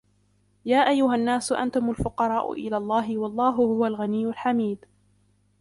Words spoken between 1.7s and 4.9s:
الفقراء إلى الله والله هو الغني الحميد